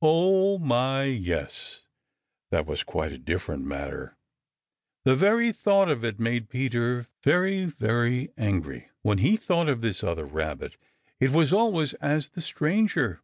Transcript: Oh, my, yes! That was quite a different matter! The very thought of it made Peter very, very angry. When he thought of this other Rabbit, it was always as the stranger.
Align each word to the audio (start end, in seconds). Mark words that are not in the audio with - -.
Oh, 0.00 0.58
my, 0.58 1.02
yes! 1.04 1.82
That 2.50 2.64
was 2.64 2.82
quite 2.84 3.12
a 3.12 3.18
different 3.18 3.66
matter! 3.66 4.16
The 5.04 5.14
very 5.14 5.52
thought 5.52 5.90
of 5.90 6.02
it 6.06 6.18
made 6.18 6.48
Peter 6.48 7.06
very, 7.22 7.66
very 7.66 8.30
angry. 8.38 8.88
When 9.02 9.18
he 9.18 9.36
thought 9.36 9.68
of 9.68 9.82
this 9.82 10.02
other 10.02 10.24
Rabbit, 10.24 10.78
it 11.20 11.32
was 11.32 11.52
always 11.52 11.92
as 12.00 12.30
the 12.30 12.40
stranger. 12.40 13.20